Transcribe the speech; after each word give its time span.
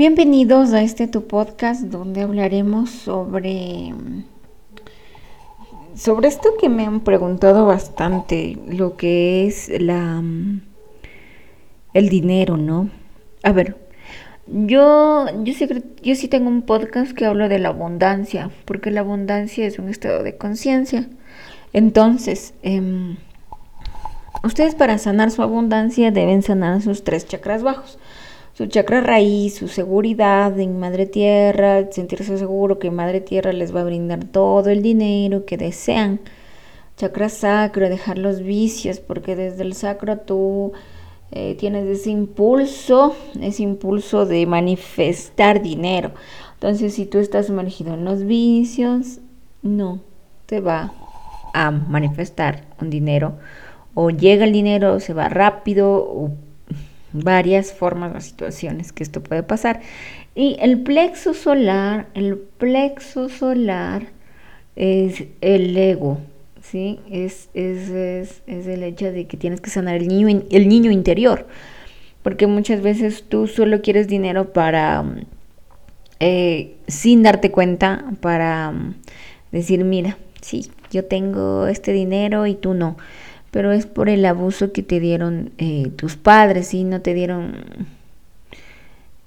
Bienvenidos 0.00 0.72
a 0.72 0.80
este 0.80 1.08
tu 1.08 1.26
podcast 1.26 1.82
donde 1.82 2.22
hablaremos 2.22 2.88
sobre 2.88 3.92
sobre 5.94 6.26
esto 6.26 6.54
que 6.58 6.70
me 6.70 6.86
han 6.86 7.00
preguntado 7.00 7.66
bastante, 7.66 8.56
lo 8.66 8.96
que 8.96 9.46
es 9.46 9.68
la 9.78 10.22
el 11.92 12.08
dinero, 12.08 12.56
¿no? 12.56 12.88
A 13.42 13.52
ver, 13.52 13.76
yo 14.46 15.26
yo 15.42 15.52
sí, 15.52 15.68
yo 16.02 16.30
tengo 16.30 16.48
un 16.48 16.62
podcast 16.62 17.12
que 17.12 17.26
hablo 17.26 17.50
de 17.50 17.58
la 17.58 17.68
abundancia, 17.68 18.50
porque 18.64 18.90
la 18.90 19.00
abundancia 19.00 19.66
es 19.66 19.78
un 19.78 19.90
estado 19.90 20.22
de 20.22 20.38
conciencia. 20.38 21.10
Entonces, 21.74 22.54
eh, 22.62 23.16
ustedes 24.44 24.74
para 24.74 24.96
sanar 24.96 25.30
su 25.30 25.42
abundancia 25.42 26.10
deben 26.10 26.40
sanar 26.42 26.80
sus 26.80 27.04
tres 27.04 27.28
chakras 27.28 27.62
bajos 27.62 27.98
su 28.60 28.66
chakra 28.66 29.00
raíz, 29.00 29.54
su 29.54 29.68
seguridad 29.68 30.60
en 30.60 30.78
Madre 30.78 31.06
Tierra, 31.06 31.90
sentirse 31.90 32.36
seguro 32.36 32.78
que 32.78 32.90
Madre 32.90 33.22
Tierra 33.22 33.54
les 33.54 33.74
va 33.74 33.80
a 33.80 33.84
brindar 33.84 34.26
todo 34.26 34.68
el 34.68 34.82
dinero 34.82 35.46
que 35.46 35.56
desean. 35.56 36.20
Chakra 36.98 37.30
sacro, 37.30 37.88
dejar 37.88 38.18
los 38.18 38.42
vicios, 38.42 39.00
porque 39.00 39.34
desde 39.34 39.62
el 39.62 39.72
sacro 39.72 40.18
tú 40.18 40.72
eh, 41.30 41.56
tienes 41.58 41.86
ese 41.86 42.10
impulso, 42.10 43.16
ese 43.40 43.62
impulso 43.62 44.26
de 44.26 44.44
manifestar 44.44 45.62
dinero. 45.62 46.10
Entonces, 46.52 46.92
si 46.92 47.06
tú 47.06 47.16
estás 47.16 47.46
sumergido 47.46 47.94
en 47.94 48.04
los 48.04 48.26
vicios, 48.26 49.20
no 49.62 50.00
te 50.44 50.60
va 50.60 50.92
a 51.54 51.70
manifestar 51.70 52.66
un 52.78 52.90
dinero. 52.90 53.38
O 53.94 54.10
llega 54.10 54.44
el 54.44 54.52
dinero, 54.52 55.00
se 55.00 55.14
va 55.14 55.30
rápido, 55.30 55.94
o 55.94 56.32
varias 57.12 57.72
formas 57.72 58.14
o 58.14 58.20
situaciones 58.20 58.92
que 58.92 59.02
esto 59.02 59.22
puede 59.22 59.42
pasar. 59.42 59.80
Y 60.34 60.56
el 60.60 60.80
plexo 60.80 61.34
solar, 61.34 62.06
el 62.14 62.36
plexo 62.38 63.28
solar 63.28 64.06
es 64.76 65.24
el 65.40 65.76
ego, 65.76 66.18
¿sí? 66.62 67.00
Es, 67.10 67.50
es, 67.54 67.88
es, 67.90 68.42
es 68.46 68.66
el 68.66 68.82
hecho 68.82 69.12
de 69.12 69.26
que 69.26 69.36
tienes 69.36 69.60
que 69.60 69.70
sanar 69.70 69.96
el 69.96 70.08
niño, 70.08 70.42
el 70.50 70.68
niño 70.68 70.90
interior. 70.90 71.46
Porque 72.22 72.46
muchas 72.46 72.82
veces 72.82 73.24
tú 73.28 73.46
solo 73.46 73.80
quieres 73.80 74.06
dinero 74.06 74.52
para, 74.52 75.04
eh, 76.20 76.76
sin 76.86 77.22
darte 77.22 77.50
cuenta, 77.50 78.04
para 78.20 78.72
mm, 78.72 78.94
decir, 79.52 79.84
mira, 79.84 80.18
sí, 80.42 80.70
yo 80.90 81.04
tengo 81.06 81.66
este 81.66 81.92
dinero 81.92 82.46
y 82.46 82.54
tú 82.54 82.74
no 82.74 82.96
pero 83.50 83.72
es 83.72 83.86
por 83.86 84.08
el 84.08 84.24
abuso 84.24 84.72
que 84.72 84.82
te 84.82 85.00
dieron 85.00 85.52
eh, 85.58 85.90
tus 85.96 86.16
padres 86.16 86.72
y 86.74 86.84
no 86.84 87.00
te 87.00 87.14
dieron 87.14 87.64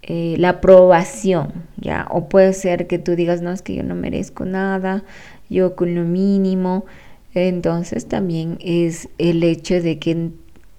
eh, 0.02 0.36
la 0.38 0.50
aprobación, 0.50 1.54
¿ya? 1.78 2.08
O 2.10 2.28
puede 2.28 2.54
ser 2.54 2.88
que 2.88 3.00
tú 3.00 3.16
digas, 3.16 3.42
no, 3.42 3.52
es 3.52 3.62
que 3.62 3.76
yo 3.76 3.84
no 3.84 3.96
merezco 3.96 4.46
nada, 4.46 5.04
yo 5.50 5.76
con 5.76 5.96
lo 5.96 6.04
mínimo. 6.04 6.86
Entonces 7.34 8.08
también 8.08 8.58
es 8.62 9.10
el 9.18 9.44
hecho 9.44 9.82
de 9.82 10.00
que 10.00 10.32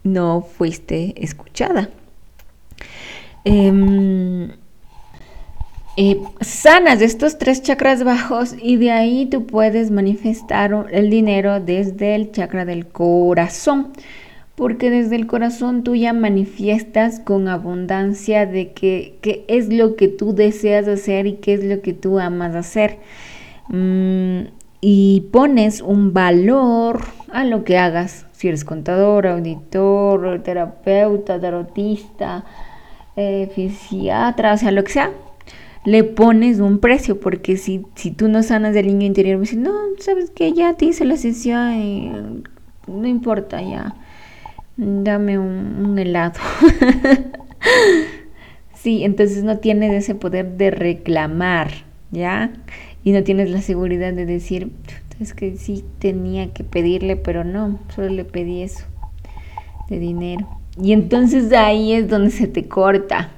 no 0.04 0.42
fuiste 0.42 1.14
escuchada. 1.16 1.88
Em, 3.44 4.50
eh, 5.96 6.20
sanas 6.40 7.00
estos 7.02 7.38
tres 7.38 7.62
chakras 7.62 8.02
bajos 8.02 8.56
y 8.60 8.76
de 8.78 8.90
ahí 8.90 9.26
tú 9.26 9.46
puedes 9.46 9.92
manifestar 9.92 10.88
el 10.90 11.08
dinero 11.08 11.60
desde 11.60 12.16
el 12.16 12.32
chakra 12.32 12.64
del 12.64 12.86
corazón. 12.86 13.92
Porque 14.56 14.90
desde 14.90 15.16
el 15.16 15.26
corazón 15.26 15.82
tú 15.82 15.96
ya 15.96 16.12
manifiestas 16.12 17.18
con 17.18 17.48
abundancia 17.48 18.46
de 18.46 18.72
qué 18.72 19.44
es 19.48 19.68
lo 19.68 19.96
que 19.96 20.06
tú 20.08 20.32
deseas 20.32 20.86
hacer 20.86 21.26
y 21.26 21.34
qué 21.34 21.54
es 21.54 21.64
lo 21.64 21.80
que 21.80 21.92
tú 21.92 22.20
amas 22.20 22.54
hacer. 22.54 22.98
Mm, 23.68 24.46
y 24.80 25.22
pones 25.32 25.80
un 25.80 26.12
valor 26.12 27.04
a 27.32 27.44
lo 27.44 27.64
que 27.64 27.78
hagas. 27.78 28.26
Si 28.32 28.48
eres 28.48 28.64
contador, 28.64 29.26
auditor, 29.26 30.42
terapeuta, 30.42 31.40
tarotista, 31.40 32.44
eh, 33.16 33.50
fisiatra, 33.54 34.54
o 34.54 34.56
sea, 34.56 34.70
lo 34.70 34.84
que 34.84 34.92
sea 34.92 35.10
le 35.84 36.02
pones 36.02 36.60
un 36.60 36.78
precio, 36.78 37.20
porque 37.20 37.56
si, 37.56 37.82
si 37.94 38.10
tú 38.10 38.28
no 38.28 38.42
sanas 38.42 38.74
del 38.74 38.86
niño 38.86 39.06
interior, 39.06 39.36
me 39.36 39.42
dices, 39.42 39.58
no, 39.58 39.72
sabes 39.98 40.30
que 40.30 40.52
ya 40.52 40.74
te 40.74 40.86
hice 40.86 41.04
la 41.04 41.16
sesión 41.16 41.74
y 41.74 42.12
no 42.86 43.06
importa, 43.06 43.60
ya, 43.60 43.94
dame 44.76 45.38
un, 45.38 45.98
helado. 45.98 46.40
sí, 48.74 49.04
entonces 49.04 49.44
no 49.44 49.58
tienes 49.58 49.92
ese 49.92 50.14
poder 50.14 50.56
de 50.56 50.70
reclamar, 50.70 51.70
¿ya? 52.10 52.50
Y 53.04 53.12
no 53.12 53.22
tienes 53.22 53.50
la 53.50 53.60
seguridad 53.60 54.14
de 54.14 54.24
decir, 54.24 54.72
es 55.20 55.34
que 55.34 55.56
sí 55.56 55.84
tenía 55.98 56.52
que 56.52 56.64
pedirle, 56.64 57.16
pero 57.16 57.44
no, 57.44 57.78
solo 57.94 58.08
le 58.08 58.24
pedí 58.24 58.62
eso, 58.62 58.84
de 59.90 59.98
dinero. 59.98 60.48
Y 60.80 60.92
entonces 60.92 61.52
ahí 61.52 61.92
es 61.92 62.08
donde 62.08 62.30
se 62.30 62.48
te 62.48 62.66
corta, 62.66 63.30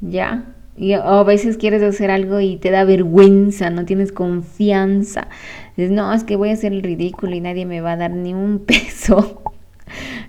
¿ya? 0.00 0.54
Y 0.80 0.94
a 0.94 1.22
veces 1.24 1.58
quieres 1.58 1.82
hacer 1.82 2.10
algo 2.10 2.40
y 2.40 2.56
te 2.56 2.70
da 2.70 2.84
vergüenza, 2.84 3.68
no 3.68 3.84
tienes 3.84 4.12
confianza. 4.12 5.28
Dices, 5.76 5.92
no, 5.92 6.10
es 6.14 6.24
que 6.24 6.36
voy 6.36 6.48
a 6.48 6.54
hacer 6.54 6.72
el 6.72 6.82
ridículo 6.82 7.34
y 7.36 7.40
nadie 7.42 7.66
me 7.66 7.82
va 7.82 7.92
a 7.92 7.96
dar 7.98 8.12
ni 8.12 8.32
un 8.32 8.60
peso, 8.66 9.42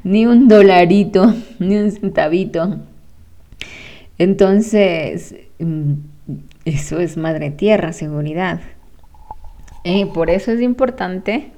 ni 0.04 0.26
un 0.26 0.50
dolarito, 0.50 1.34
ni 1.60 1.78
un 1.78 1.90
centavito. 1.90 2.80
Entonces, 4.18 5.36
mm, 5.60 5.94
eso 6.66 7.00
es 7.00 7.16
madre 7.16 7.52
tierra, 7.52 7.94
seguridad. 7.94 8.60
Y 9.86 10.04
por 10.04 10.30
eso 10.30 10.52
es 10.52 10.60
importante 10.60 11.54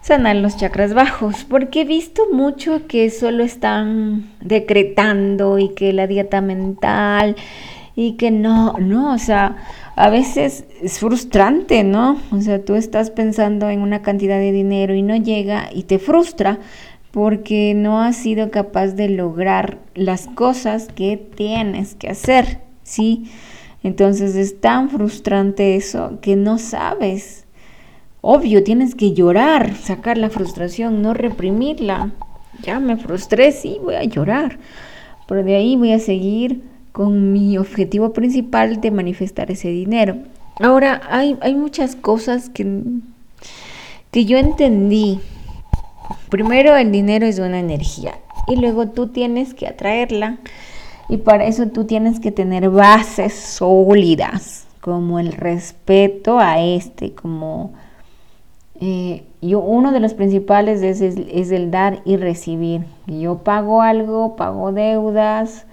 sanar 0.00 0.36
los 0.36 0.56
chakras 0.56 0.94
bajos, 0.94 1.44
porque 1.44 1.80
he 1.80 1.84
visto 1.84 2.22
mucho 2.32 2.86
que 2.86 3.10
solo 3.10 3.42
están 3.42 4.30
decretando 4.40 5.58
y 5.58 5.70
que 5.70 5.92
la 5.92 6.06
dieta 6.06 6.40
mental 6.40 7.34
y 8.00 8.12
que 8.12 8.30
no, 8.30 8.74
no, 8.78 9.12
o 9.12 9.18
sea, 9.18 9.56
a 9.96 10.08
veces 10.08 10.64
es 10.80 11.00
frustrante, 11.00 11.82
¿no? 11.82 12.16
O 12.30 12.40
sea, 12.40 12.64
tú 12.64 12.76
estás 12.76 13.10
pensando 13.10 13.68
en 13.70 13.80
una 13.80 14.02
cantidad 14.02 14.38
de 14.38 14.52
dinero 14.52 14.94
y 14.94 15.02
no 15.02 15.16
llega 15.16 15.68
y 15.74 15.82
te 15.82 15.98
frustra 15.98 16.60
porque 17.10 17.74
no 17.74 18.00
has 18.00 18.14
sido 18.14 18.52
capaz 18.52 18.92
de 18.92 19.08
lograr 19.08 19.78
las 19.96 20.28
cosas 20.28 20.86
que 20.94 21.16
tienes 21.16 21.96
que 21.96 22.08
hacer, 22.08 22.60
¿sí? 22.84 23.32
Entonces 23.82 24.36
es 24.36 24.60
tan 24.60 24.90
frustrante 24.90 25.74
eso 25.74 26.20
que 26.22 26.36
no 26.36 26.58
sabes. 26.58 27.46
Obvio, 28.20 28.62
tienes 28.62 28.94
que 28.94 29.12
llorar, 29.12 29.74
sacar 29.74 30.18
la 30.18 30.30
frustración, 30.30 31.02
no 31.02 31.14
reprimirla. 31.14 32.12
Ya 32.62 32.78
me 32.78 32.96
frustré, 32.96 33.50
sí, 33.50 33.78
voy 33.82 33.96
a 33.96 34.04
llorar. 34.04 34.60
Pero 35.26 35.42
de 35.42 35.56
ahí 35.56 35.76
voy 35.76 35.90
a 35.90 35.98
seguir 35.98 36.77
con 36.98 37.32
mi 37.32 37.56
objetivo 37.58 38.12
principal 38.12 38.80
de 38.80 38.90
manifestar 38.90 39.52
ese 39.52 39.68
dinero. 39.68 40.16
Ahora, 40.58 41.00
hay, 41.08 41.38
hay 41.42 41.54
muchas 41.54 41.94
cosas 41.94 42.50
que, 42.50 42.82
que 44.10 44.24
yo 44.24 44.36
entendí. 44.36 45.20
Primero, 46.28 46.74
el 46.74 46.90
dinero 46.90 47.24
es 47.24 47.38
una 47.38 47.60
energía 47.60 48.18
y 48.48 48.56
luego 48.56 48.88
tú 48.88 49.06
tienes 49.06 49.54
que 49.54 49.68
atraerla 49.68 50.38
y 51.08 51.18
para 51.18 51.44
eso 51.44 51.68
tú 51.68 51.84
tienes 51.84 52.18
que 52.18 52.32
tener 52.32 52.68
bases 52.68 53.32
sólidas, 53.32 54.66
como 54.80 55.20
el 55.20 55.30
respeto 55.30 56.40
a 56.40 56.60
este, 56.60 57.12
como 57.12 57.74
eh, 58.80 59.22
yo, 59.40 59.60
uno 59.60 59.92
de 59.92 60.00
los 60.00 60.14
principales 60.14 60.82
es, 60.82 61.00
es, 61.00 61.52
el 61.52 61.70
dar 61.70 62.00
y 62.04 62.16
recibir. 62.16 62.86
Yo 63.06 63.38
pago 63.44 63.82
algo, 63.82 64.34
pago 64.34 64.72
deudas, 64.72 65.64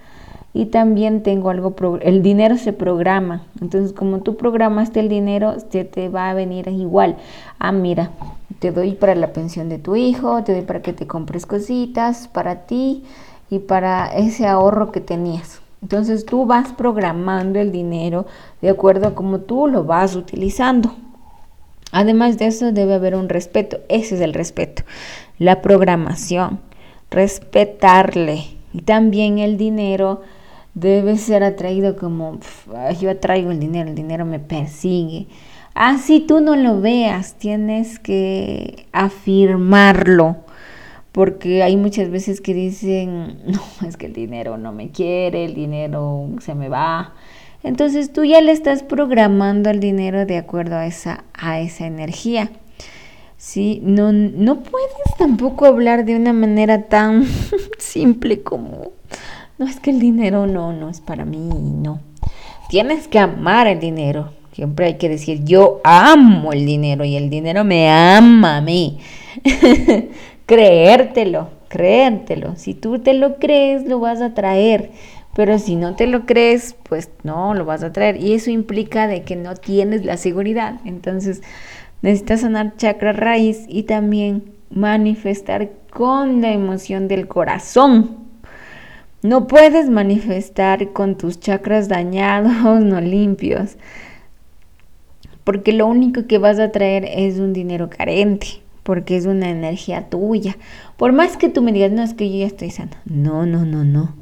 y 0.56 0.66
también 0.66 1.22
tengo 1.22 1.50
algo, 1.50 1.76
el 2.00 2.22
dinero 2.22 2.56
se 2.56 2.72
programa. 2.72 3.42
Entonces, 3.60 3.92
como 3.92 4.20
tú 4.20 4.38
programaste 4.38 5.00
el 5.00 5.10
dinero, 5.10 5.56
se 5.70 5.84
te 5.84 6.08
va 6.08 6.30
a 6.30 6.34
venir 6.34 6.66
igual. 6.68 7.16
Ah, 7.58 7.72
mira, 7.72 8.12
te 8.58 8.72
doy 8.72 8.92
para 8.92 9.14
la 9.14 9.34
pensión 9.34 9.68
de 9.68 9.78
tu 9.78 9.96
hijo, 9.96 10.42
te 10.44 10.52
doy 10.52 10.62
para 10.62 10.80
que 10.80 10.94
te 10.94 11.06
compres 11.06 11.44
cositas 11.44 12.28
para 12.28 12.66
ti 12.66 13.04
y 13.50 13.58
para 13.58 14.06
ese 14.06 14.46
ahorro 14.46 14.92
que 14.92 15.02
tenías. 15.02 15.60
Entonces 15.82 16.24
tú 16.24 16.46
vas 16.46 16.72
programando 16.72 17.58
el 17.58 17.70
dinero 17.70 18.24
de 18.62 18.70
acuerdo 18.70 19.08
a 19.08 19.14
cómo 19.14 19.40
tú 19.40 19.66
lo 19.66 19.84
vas 19.84 20.16
utilizando. 20.16 20.94
Además 21.92 22.38
de 22.38 22.46
eso 22.46 22.72
debe 22.72 22.94
haber 22.94 23.14
un 23.14 23.28
respeto. 23.28 23.80
Ese 23.90 24.14
es 24.14 24.22
el 24.22 24.32
respeto. 24.32 24.84
La 25.38 25.60
programación. 25.60 26.60
Respetarle. 27.10 28.56
Y 28.72 28.80
también 28.82 29.38
el 29.38 29.58
dinero 29.58 30.22
debe 30.76 31.16
ser 31.16 31.42
atraído 31.42 31.96
como 31.96 32.38
yo 33.00 33.10
atraigo 33.10 33.50
el 33.50 33.58
dinero, 33.58 33.88
el 33.88 33.96
dinero 33.96 34.24
me 34.26 34.38
persigue. 34.38 35.26
Así 35.74 36.20
tú 36.20 36.40
no 36.40 36.54
lo 36.54 36.80
veas, 36.80 37.34
tienes 37.34 37.98
que 37.98 38.86
afirmarlo, 38.92 40.36
porque 41.12 41.62
hay 41.62 41.76
muchas 41.76 42.10
veces 42.10 42.40
que 42.40 42.54
dicen, 42.54 43.38
no, 43.46 43.88
es 43.88 43.96
que 43.96 44.06
el 44.06 44.12
dinero 44.12 44.58
no 44.58 44.72
me 44.72 44.90
quiere, 44.90 45.46
el 45.46 45.54
dinero 45.54 46.28
se 46.40 46.54
me 46.54 46.68
va. 46.68 47.14
Entonces 47.62 48.12
tú 48.12 48.24
ya 48.24 48.40
le 48.40 48.52
estás 48.52 48.82
programando 48.82 49.70
el 49.70 49.80
dinero 49.80 50.26
de 50.26 50.36
acuerdo 50.36 50.76
a 50.76 50.86
esa, 50.86 51.24
a 51.34 51.58
esa 51.58 51.86
energía. 51.86 52.50
¿sí? 53.38 53.80
No, 53.82 54.12
no 54.12 54.60
puedes 54.60 55.16
tampoco 55.18 55.66
hablar 55.66 56.04
de 56.04 56.16
una 56.16 56.32
manera 56.32 56.82
tan 56.82 57.24
simple 57.78 58.42
como, 58.42 58.92
no 59.58 59.66
es 59.66 59.80
que 59.80 59.90
el 59.90 60.00
dinero 60.00 60.46
no, 60.46 60.72
no 60.72 60.88
es 60.88 61.00
para 61.00 61.24
mí, 61.24 61.38
no. 61.38 62.00
Tienes 62.68 63.08
que 63.08 63.18
amar 63.18 63.66
el 63.66 63.80
dinero. 63.80 64.30
Siempre 64.52 64.86
hay 64.86 64.94
que 64.94 65.08
decir, 65.08 65.44
yo 65.44 65.80
amo 65.84 66.52
el 66.52 66.64
dinero 66.64 67.04
y 67.04 67.16
el 67.16 67.30
dinero 67.30 67.64
me 67.64 67.90
ama 67.90 68.56
a 68.56 68.60
mí. 68.60 68.98
creértelo, 70.46 71.50
creértelo. 71.68 72.56
Si 72.56 72.74
tú 72.74 72.98
te 72.98 73.14
lo 73.14 73.36
crees, 73.36 73.86
lo 73.86 74.00
vas 74.00 74.20
a 74.20 74.34
traer. 74.34 74.90
Pero 75.34 75.58
si 75.58 75.76
no 75.76 75.94
te 75.94 76.06
lo 76.06 76.24
crees, 76.24 76.74
pues 76.88 77.10
no 77.22 77.52
lo 77.52 77.66
vas 77.66 77.82
a 77.82 77.92
traer. 77.92 78.16
Y 78.22 78.32
eso 78.32 78.50
implica 78.50 79.06
de 79.06 79.22
que 79.22 79.36
no 79.36 79.54
tienes 79.54 80.04
la 80.04 80.16
seguridad. 80.16 80.80
Entonces, 80.86 81.42
Necesitas 82.02 82.42
sanar 82.42 82.76
chakra 82.76 83.12
raíz 83.12 83.64
y 83.68 83.84
también 83.84 84.52
manifestar 84.70 85.70
con 85.90 86.42
la 86.42 86.52
emoción 86.52 87.08
del 87.08 87.26
corazón. 87.26 88.25
No 89.26 89.48
puedes 89.48 89.90
manifestar 89.90 90.92
con 90.92 91.16
tus 91.16 91.40
chakras 91.40 91.88
dañados, 91.88 92.80
no 92.80 93.00
limpios, 93.00 93.76
porque 95.42 95.72
lo 95.72 95.88
único 95.88 96.28
que 96.28 96.38
vas 96.38 96.60
a 96.60 96.70
traer 96.70 97.04
es 97.04 97.40
un 97.40 97.52
dinero 97.52 97.90
carente, 97.90 98.62
porque 98.84 99.16
es 99.16 99.26
una 99.26 99.50
energía 99.50 100.08
tuya. 100.08 100.56
Por 100.96 101.12
más 101.12 101.36
que 101.36 101.48
tú 101.48 101.60
me 101.60 101.72
digas, 101.72 101.90
no, 101.90 102.04
es 102.04 102.14
que 102.14 102.30
yo 102.30 102.38
ya 102.38 102.46
estoy 102.46 102.70
sana. 102.70 103.02
No, 103.04 103.46
no, 103.46 103.64
no, 103.64 103.84
no. 103.84 104.14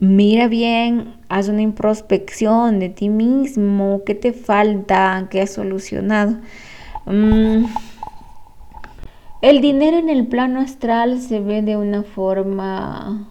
Mira 0.00 0.48
bien, 0.48 1.14
haz 1.30 1.48
una 1.48 1.62
introspección 1.62 2.78
de 2.78 2.90
ti 2.90 3.08
mismo, 3.08 4.02
qué 4.04 4.14
te 4.14 4.34
falta, 4.34 5.28
qué 5.30 5.40
has 5.40 5.50
solucionado. 5.50 6.36
Mm. 7.06 7.64
El 9.40 9.62
dinero 9.62 9.96
en 9.96 10.10
el 10.10 10.26
plano 10.26 10.60
astral 10.60 11.22
se 11.22 11.40
ve 11.40 11.62
de 11.62 11.78
una 11.78 12.02
forma, 12.02 13.26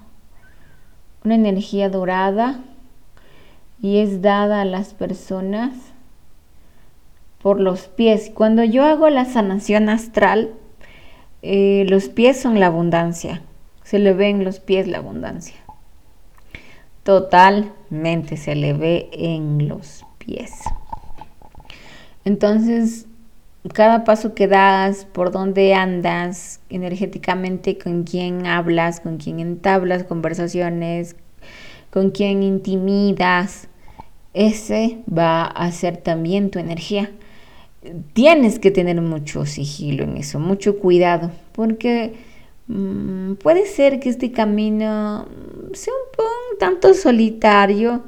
una 1.24 1.36
energía 1.36 1.90
dorada 1.90 2.60
y 3.82 4.00
es 4.00 4.22
dada 4.22 4.62
a 4.62 4.66
las 4.66 4.94
personas 4.94 5.74
por 7.42 7.60
los 7.60 7.88
pies. 7.88 8.32
Cuando 8.34 8.64
yo 8.64 8.84
hago 8.84 9.10
la 9.10 9.26
sanación 9.26 9.90
astral, 9.90 10.54
eh, 11.42 11.86
los 11.90 12.10
pies 12.10 12.40
son 12.40 12.60
la 12.60 12.68
abundancia. 12.68 13.42
Se 13.84 14.00
le 14.00 14.14
ve 14.14 14.30
en 14.30 14.44
los 14.44 14.60
pies 14.60 14.88
la 14.88 15.00
abundancia. 15.00 15.56
Totalmente 17.04 18.38
se 18.38 18.56
le 18.56 18.74
ve 18.74 19.10
en 19.14 19.68
los 19.68 20.06
pies. 20.20 20.52
Entonces, 22.26 23.08
cada 23.74 24.04
paso 24.04 24.34
que 24.34 24.48
das, 24.48 25.06
por 25.06 25.32
dónde 25.32 25.74
andas 25.74 26.62
energéticamente, 26.70 27.78
con 27.78 28.04
quién 28.04 28.46
hablas, 28.46 29.00
con 29.00 29.18
quién 29.18 29.40
entablas 29.40 30.04
conversaciones, 30.04 31.16
con 31.90 32.12
quién 32.12 32.44
intimidas, 32.44 33.68
ese 34.34 35.00
va 35.12 35.44
a 35.46 35.72
ser 35.72 35.98
también 35.98 36.52
tu 36.52 36.60
energía. 36.60 37.12
Tienes 38.14 38.60
que 38.60 38.72
tener 38.72 39.02
mucho 39.02 39.46
sigilo 39.46 40.04
en 40.04 40.18
eso, 40.18 40.40
mucho 40.40 40.78
cuidado, 40.78 41.32
porque 41.54 42.16
mm, 42.68 43.34
puede 43.36 43.66
ser 43.66 44.00
que 44.00 44.10
este 44.10 44.32
camino 44.32 45.28
sea 45.74 45.94
un 45.94 46.58
tanto 46.60 46.94
solitario, 46.94 48.04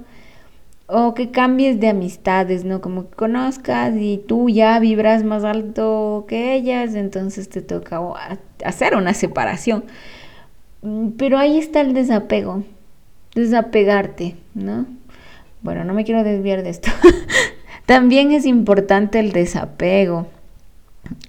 o 0.91 1.13
que 1.13 1.31
cambies 1.31 1.79
de 1.79 1.89
amistades, 1.89 2.65
¿no? 2.65 2.81
Como 2.81 3.09
que 3.09 3.15
conozcas 3.15 3.93
y 3.97 4.21
tú 4.27 4.49
ya 4.49 4.77
vibras 4.79 5.23
más 5.23 5.43
alto 5.43 6.25
que 6.27 6.53
ellas, 6.53 6.95
entonces 6.95 7.49
te 7.49 7.61
toca 7.61 8.01
hacer 8.65 8.95
una 8.95 9.13
separación. 9.13 9.85
Mm, 10.81 11.11
pero 11.17 11.37
ahí 11.37 11.57
está 11.57 11.81
el 11.81 11.93
desapego, 11.93 12.63
desapegarte, 13.35 14.35
¿no? 14.53 14.85
Bueno, 15.61 15.83
no 15.85 15.93
me 15.93 16.03
quiero 16.03 16.23
desviar 16.23 16.63
de 16.63 16.71
esto. 16.71 16.89
También 17.85 18.31
es 18.31 18.45
importante 18.45 19.19
el 19.19 19.31
desapego. 19.31 20.27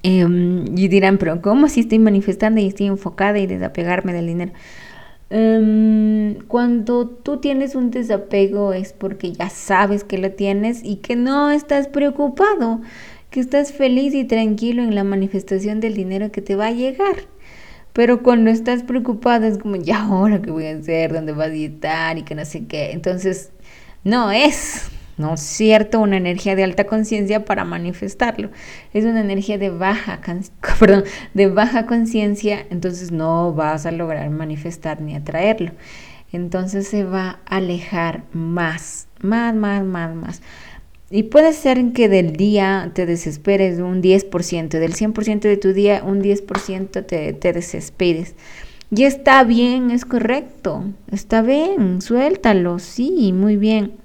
Em, 0.03 0.65
y 0.77 0.89
dirán, 0.89 1.19
pero 1.19 1.41
¿cómo 1.41 1.69
si 1.69 1.81
estoy 1.81 1.99
manifestando 1.99 2.61
y 2.61 2.67
estoy 2.67 2.87
enfocada 2.87 3.39
y 3.39 3.47
desapegarme 3.47 4.13
del 4.13 4.27
dinero? 4.27 4.53
Em, 5.35 6.41
cuando 6.47 7.09
tú 7.09 7.39
tienes 7.39 7.75
un 7.75 7.91
desapego 7.91 8.75
es 8.75 8.93
porque 8.93 9.33
ya 9.33 9.49
sabes 9.49 10.05
que 10.05 10.19
lo 10.19 10.33
tienes 10.33 10.85
y 10.85 10.97
que 10.97 11.17
no 11.17 11.51
estás 11.51 11.89
preocupado, 11.89 12.83
que 13.31 13.41
estás 13.41 13.73
feliz 13.73 14.13
y 14.13 14.25
tranquilo 14.25 14.83
en 14.83 14.95
la 14.95 15.05
manifestación 15.05 15.81
del 15.81 15.95
dinero 15.95 16.31
que 16.31 16.43
te 16.43 16.55
va 16.55 16.67
a 16.67 16.73
llegar. 16.73 17.17
Pero 17.95 18.23
cuando 18.23 18.51
estás 18.51 18.83
preocupado 18.83 19.47
es 19.47 19.57
como, 19.57 19.77
ya 19.77 20.03
ahora 20.03 20.43
qué 20.43 20.51
voy 20.51 20.67
a 20.67 20.77
hacer, 20.77 21.15
dónde 21.15 21.33
vas 21.33 21.49
a 21.49 21.55
estar 21.55 22.19
y 22.19 22.25
que 22.25 22.35
no 22.35 22.45
sé 22.45 22.67
qué. 22.67 22.93
Entonces, 22.93 23.53
no 24.05 24.31
es. 24.31 24.91
¿No 25.17 25.35
es 25.35 25.41
cierto? 25.41 26.01
Una 26.01 26.17
energía 26.17 26.57
de 26.57 26.65
alta 26.65 26.85
conciencia 26.85 27.45
para 27.45 27.65
manifestarlo. 27.65 28.51
Es 28.93 29.05
una 29.05 29.21
energía 29.21 29.59
de 29.59 29.71
baja, 29.71 30.21
de 31.35 31.47
baja 31.49 31.87
conciencia, 31.87 32.67
entonces 32.71 33.13
no 33.13 33.53
vas 33.53 33.87
a 33.87 33.91
lograr 33.91 34.29
manifestar 34.31 35.01
ni 35.01 35.15
atraerlo. 35.15 35.73
Entonces 36.33 36.89
se 36.89 37.05
va 37.05 37.41
a 37.47 37.57
alejar 37.57 38.25
más, 38.33 39.07
más, 39.21 39.55
más, 39.55 39.85
más, 39.85 40.15
más. 40.15 40.43
Y 41.11 41.25
puede 41.25 41.53
ser 41.53 41.93
que 41.93 42.09
del 42.09 42.37
día 42.37 42.91
te 42.95 43.05
desesperes 43.05 43.81
un 43.81 44.01
10%, 44.01 44.69
del 44.69 44.95
100% 44.95 45.41
de 45.41 45.59
tu 45.59 45.75
día 45.75 46.03
un 46.03 46.23
10% 46.23 47.05
te, 47.05 47.35
te 47.35 47.53
desesperes. 47.53 48.35
Y 48.91 49.05
está 49.05 49.45
bien, 49.45 49.91
es 49.91 50.07
correcto, 50.07 50.85
está 51.11 51.43
bien, 51.43 52.01
suéltalo, 52.01 52.79
sí, 52.79 53.33
muy 53.35 53.57
bien. 53.57 54.02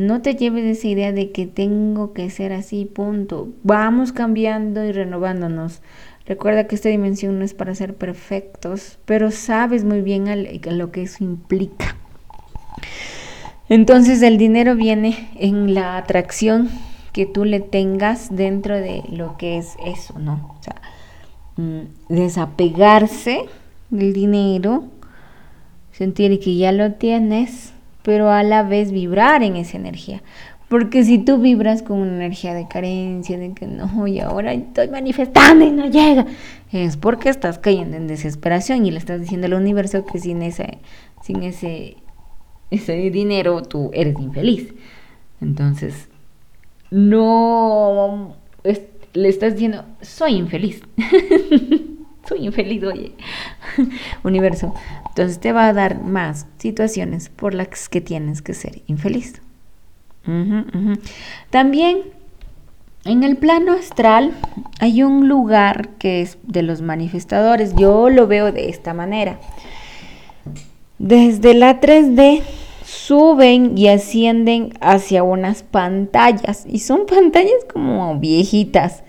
No 0.00 0.22
te 0.22 0.34
lleves 0.34 0.64
esa 0.64 0.88
idea 0.88 1.12
de 1.12 1.30
que 1.30 1.46
tengo 1.46 2.14
que 2.14 2.30
ser 2.30 2.54
así, 2.54 2.86
punto. 2.86 3.50
Vamos 3.64 4.12
cambiando 4.12 4.82
y 4.82 4.92
renovándonos. 4.92 5.82
Recuerda 6.24 6.66
que 6.66 6.74
esta 6.74 6.88
dimensión 6.88 7.38
no 7.38 7.44
es 7.44 7.52
para 7.52 7.74
ser 7.74 7.94
perfectos, 7.94 8.98
pero 9.04 9.30
sabes 9.30 9.84
muy 9.84 10.00
bien 10.00 10.24
lo 10.70 10.90
que 10.90 11.02
eso 11.02 11.22
implica. 11.22 11.96
Entonces 13.68 14.22
el 14.22 14.38
dinero 14.38 14.74
viene 14.74 15.28
en 15.34 15.74
la 15.74 15.98
atracción 15.98 16.70
que 17.12 17.26
tú 17.26 17.44
le 17.44 17.60
tengas 17.60 18.34
dentro 18.34 18.76
de 18.76 19.02
lo 19.10 19.36
que 19.36 19.58
es 19.58 19.76
eso, 19.84 20.18
¿no? 20.18 20.56
O 20.58 20.62
sea, 20.62 20.80
mm, 21.56 22.14
desapegarse 22.14 23.42
del 23.90 24.14
dinero, 24.14 24.84
sentir 25.92 26.40
que 26.40 26.56
ya 26.56 26.72
lo 26.72 26.92
tienes 26.94 27.74
pero 28.02 28.30
a 28.30 28.42
la 28.42 28.62
vez 28.62 28.92
vibrar 28.92 29.42
en 29.42 29.56
esa 29.56 29.76
energía. 29.76 30.22
Porque 30.68 31.02
si 31.02 31.18
tú 31.18 31.38
vibras 31.38 31.82
con 31.82 31.98
una 31.98 32.14
energía 32.14 32.54
de 32.54 32.68
carencia, 32.68 33.36
de 33.38 33.52
que 33.54 33.66
no, 33.66 34.06
y 34.06 34.20
ahora 34.20 34.52
estoy 34.52 34.88
manifestando 34.88 35.64
y 35.64 35.72
no 35.72 35.86
llega, 35.86 36.26
es 36.70 36.96
porque 36.96 37.28
estás 37.28 37.58
cayendo 37.58 37.96
en 37.96 38.06
desesperación 38.06 38.86
y 38.86 38.92
le 38.92 38.98
estás 38.98 39.20
diciendo 39.20 39.48
al 39.48 39.54
universo 39.54 40.04
que 40.06 40.20
sin 40.20 40.42
ese, 40.42 40.78
sin 41.22 41.42
ese, 41.42 41.96
ese 42.70 42.92
dinero 43.10 43.62
tú 43.62 43.90
eres 43.92 44.16
infeliz. 44.20 44.72
Entonces, 45.40 46.08
no 46.90 48.36
le 49.12 49.28
estás 49.28 49.54
diciendo, 49.54 49.84
soy 50.00 50.36
infeliz. 50.36 50.82
soy 52.28 52.46
infeliz, 52.46 52.84
oye. 52.84 53.12
universo. 54.24 54.74
Entonces 55.08 55.40
te 55.40 55.52
va 55.52 55.66
a 55.66 55.72
dar 55.72 56.02
más 56.02 56.46
situaciones 56.58 57.28
por 57.28 57.54
las 57.54 57.88
que 57.88 58.00
tienes 58.00 58.42
que 58.42 58.54
ser 58.54 58.82
infeliz. 58.86 59.40
También 61.50 62.02
en 63.04 63.24
el 63.24 63.36
plano 63.36 63.72
astral 63.72 64.32
hay 64.78 65.02
un 65.02 65.28
lugar 65.28 65.88
que 65.98 66.20
es 66.20 66.38
de 66.42 66.62
los 66.62 66.82
manifestadores. 66.82 67.74
Yo 67.74 68.10
lo 68.10 68.26
veo 68.26 68.52
de 68.52 68.68
esta 68.68 68.92
manera. 68.92 69.40
Desde 70.98 71.54
la 71.54 71.80
3D 71.80 72.42
suben 72.84 73.78
y 73.78 73.88
ascienden 73.88 74.74
hacia 74.80 75.22
unas 75.22 75.62
pantallas 75.62 76.66
y 76.68 76.80
son 76.80 77.06
pantallas 77.06 77.64
como 77.72 78.18
viejitas. 78.18 79.02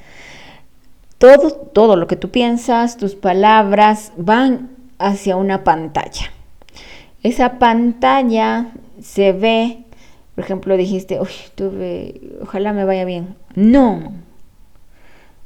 Todo, 1.21 1.51
todo 1.51 1.97
lo 1.97 2.07
que 2.07 2.15
tú 2.15 2.31
piensas, 2.31 2.97
tus 2.97 3.13
palabras 3.13 4.11
van 4.17 4.71
hacia 4.97 5.35
una 5.35 5.63
pantalla. 5.63 6.31
Esa 7.21 7.59
pantalla 7.59 8.71
se 8.99 9.31
ve, 9.31 9.83
por 10.33 10.43
ejemplo, 10.43 10.75
dijiste, 10.77 11.19
Uy, 11.19 12.39
ojalá 12.41 12.73
me 12.73 12.85
vaya 12.85 13.05
bien. 13.05 13.35
No. 13.53 14.13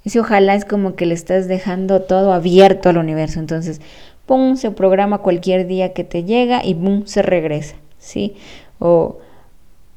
Ese 0.05 0.21
ojalá 0.21 0.55
es 0.55 0.63
como 0.63 0.95
que 0.95 1.05
le 1.05 1.13
estás 1.13 1.49
dejando 1.49 2.03
todo 2.03 2.31
abierto 2.31 2.87
al 2.87 2.97
universo. 2.97 3.41
Entonces, 3.41 3.81
pum, 4.25 4.55
se 4.55 4.71
programa 4.71 5.17
cualquier 5.17 5.67
día 5.67 5.91
que 5.91 6.05
te 6.05 6.23
llega 6.23 6.63
y 6.63 6.73
pum, 6.73 7.05
se 7.05 7.21
regresa, 7.21 7.75
¿sí? 7.97 8.37
O 8.79 9.17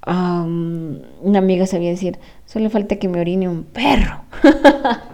una 0.05 1.39
amiga 1.39 1.67
sabía 1.67 1.91
decir, 1.91 2.19
solo 2.47 2.69
falta 2.69 2.97
que 2.97 3.07
me 3.07 3.21
orine 3.21 3.49
un 3.49 3.63
perro. 3.63 4.23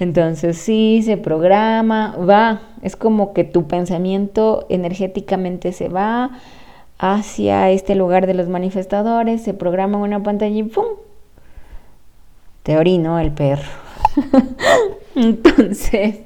Entonces 0.00 0.56
sí, 0.56 1.02
se 1.04 1.18
programa, 1.18 2.16
va, 2.16 2.62
es 2.80 2.96
como 2.96 3.34
que 3.34 3.44
tu 3.44 3.68
pensamiento 3.68 4.66
energéticamente 4.70 5.72
se 5.72 5.88
va 5.88 6.30
hacia 6.98 7.70
este 7.70 7.94
lugar 7.94 8.26
de 8.26 8.32
los 8.32 8.48
manifestadores, 8.48 9.42
se 9.42 9.52
programa 9.52 9.98
una 9.98 10.22
pantalla 10.22 10.56
y 10.56 10.62
¡pum! 10.62 10.86
Te 12.62 12.78
orino 12.78 13.18
el 13.18 13.30
perro. 13.30 13.68
Entonces, 15.14 16.20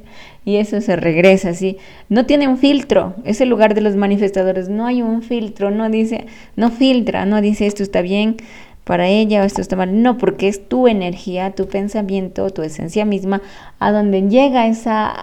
y 0.45 0.57
eso 0.57 0.81
se 0.81 0.95
regresa 0.95 1.49
así. 1.49 1.79
No 2.09 2.27
tiene 2.27 2.47
un 2.47 2.59
filtro, 2.59 3.15
ese 3.25 3.45
lugar 3.45 3.75
de 3.75 3.81
los 3.81 3.97
manifestadores, 3.97 4.69
no 4.69 4.87
hay 4.87 5.03
un 5.03 5.23
filtro, 5.23 5.73
no 5.73 5.91
dice, 5.91 6.27
no 6.55 6.71
filtra, 6.71 7.27
no 7.27 7.41
dice 7.41 7.67
esto 7.67 7.83
está 7.83 8.03
bien 8.03 8.37
para 8.85 9.09
ella 9.09 9.43
o 9.43 9.45
esto 9.45 9.63
está 9.63 9.77
mal, 9.77 10.03
no, 10.03 10.19
porque 10.19 10.47
es 10.47 10.69
tu 10.69 10.87
energía, 10.87 11.55
tu 11.55 11.67
pensamiento, 11.67 12.51
tu 12.51 12.63
esencia 12.63 13.05
misma, 13.05 13.41
a 13.79 13.91
donde 13.91 14.29
llega 14.29 14.67
esa 14.67 15.15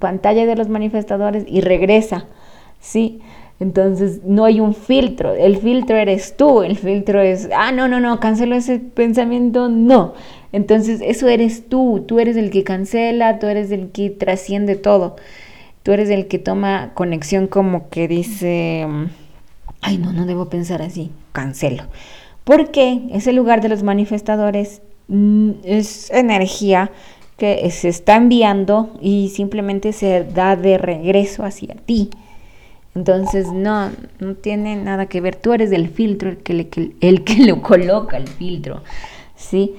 pantalla 0.00 0.46
de 0.46 0.56
los 0.56 0.68
manifestadores 0.68 1.44
y 1.46 1.60
regresa, 1.60 2.26
¿sí? 2.80 3.20
Entonces 3.60 4.22
no 4.24 4.46
hay 4.46 4.58
un 4.58 4.74
filtro, 4.74 5.34
el 5.34 5.58
filtro 5.58 5.96
eres 5.96 6.36
tú, 6.36 6.62
el 6.62 6.76
filtro 6.76 7.20
es, 7.20 7.48
ah, 7.54 7.72
no, 7.72 7.88
no, 7.88 8.00
no, 8.00 8.18
cancelo 8.18 8.56
ese 8.56 8.78
pensamiento, 8.78 9.68
no. 9.68 10.14
Entonces 10.50 11.00
eso 11.04 11.28
eres 11.28 11.68
tú, 11.68 12.04
tú 12.08 12.18
eres 12.18 12.36
el 12.36 12.50
que 12.50 12.64
cancela, 12.64 13.38
tú 13.38 13.46
eres 13.46 13.70
el 13.70 13.90
que 13.90 14.10
trasciende 14.10 14.76
todo, 14.76 15.16
tú 15.82 15.92
eres 15.92 16.08
el 16.08 16.26
que 16.26 16.38
toma 16.38 16.92
conexión 16.94 17.46
como 17.46 17.90
que 17.90 18.08
dice, 18.08 18.86
ay, 19.82 19.98
no, 19.98 20.12
no 20.12 20.26
debo 20.26 20.48
pensar 20.48 20.82
así, 20.82 21.12
cancelo. 21.32 21.84
Porque 22.50 23.02
ese 23.12 23.32
lugar 23.32 23.60
de 23.60 23.68
los 23.68 23.84
manifestadores 23.84 24.82
mm, 25.06 25.50
es 25.62 26.10
energía 26.10 26.90
que 27.36 27.70
se 27.70 27.88
está 27.88 28.16
enviando 28.16 28.90
y 29.00 29.28
simplemente 29.28 29.92
se 29.92 30.24
da 30.24 30.56
de 30.56 30.76
regreso 30.76 31.44
hacia 31.44 31.76
ti. 31.76 32.10
Entonces, 32.96 33.52
no, 33.52 33.90
no 34.18 34.34
tiene 34.34 34.74
nada 34.74 35.06
que 35.06 35.20
ver. 35.20 35.36
Tú 35.36 35.52
eres 35.52 35.70
el 35.70 35.90
filtro, 35.90 36.30
el 36.30 36.38
que 36.38 36.96
el 37.00 37.22
que 37.22 37.34
le 37.36 37.60
coloca 37.60 38.16
el 38.16 38.26
filtro. 38.26 38.82
¿sí? 39.36 39.76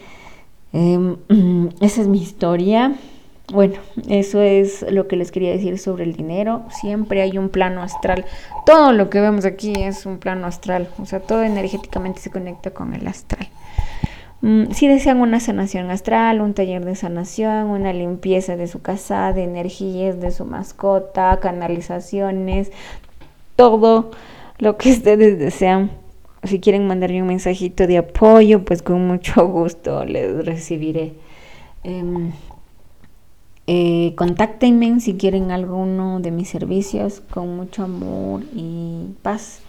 Em, 0.72 1.18
esa 1.82 2.00
es 2.00 2.08
mi 2.08 2.22
historia. 2.22 2.96
Bueno, 3.51 3.79
eso 4.08 4.41
es 4.41 4.86
lo 4.89 5.10
que 5.10 5.17
les 5.17 5.31
quería 5.31 5.51
decir 5.51 5.77
sobre 5.77 6.05
el 6.05 6.13
dinero. 6.13 6.63
Siempre 6.70 7.22
hay 7.22 7.38
un 7.38 7.50
plano 7.50 7.84
astral. 7.84 8.25
Todo 8.65 8.93
lo 8.93 9.10
que 9.10 9.20
vemos 9.20 9.43
aquí 9.43 9.74
es 9.75 10.05
un 10.05 10.20
plano 10.20 10.48
astral. 10.48 10.88
O 11.00 11.05
sea, 11.05 11.20
todo 11.20 11.43
energéticamente 11.43 12.22
se 12.22 12.31
conecta 12.31 12.72
con 12.72 12.93
el 12.93 13.05
astral. 13.08 13.50
Mm, 14.41 14.72
si 14.72 14.88
desean 14.88 15.20
una 15.20 15.39
sanación 15.41 15.91
astral, 15.91 16.39
un 16.39 16.53
taller 16.53 16.86
de 16.86 16.96
sanación, 16.96 17.67
una 17.67 17.91
limpieza 17.91 18.55
de 18.55 18.67
su 18.67 18.81
casa, 18.81 19.34
de 19.34 19.43
energías 19.43 20.20
de 20.22 20.31
su 20.31 20.46
mascota, 20.46 21.38
canalizaciones, 21.41 22.72
todo 23.58 24.12
lo 24.60 24.77
que 24.77 24.91
ustedes 24.93 25.38
desean. 25.38 25.91
Si 26.43 26.60
quieren 26.60 26.88
mandarme 26.88 27.22
un 27.22 27.27
mensajito 27.27 27.86
de 27.86 27.98
apoyo, 27.98 28.63
pues 28.63 28.81
con 28.81 29.05
mucho 29.05 29.46
gusto 29.48 30.05
les 30.05 30.46
recibiré. 30.46 31.13
Em, 31.84 32.31
eh, 33.74 34.16
contáctenme 34.16 35.00
si 35.00 35.13
quieren 35.13 35.50
alguno 35.50 36.20
de 36.20 36.30
mis 36.30 36.50
servicios 36.50 37.22
con 37.22 37.56
mucho 37.56 37.86
amor 37.86 38.44
y 38.54 39.13
paz. 39.22 39.62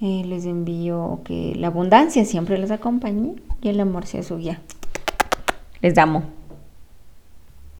Eh, 0.00 0.22
les 0.24 0.46
envío 0.46 1.18
que 1.24 1.52
la 1.56 1.66
abundancia 1.66 2.24
siempre 2.24 2.58
les 2.58 2.70
acompañe 2.70 3.34
y 3.60 3.68
el 3.70 3.80
amor 3.80 4.06
sea 4.06 4.22
su 4.22 4.38
guía. 4.38 4.60
Les 5.80 5.98
amo. 5.98 6.22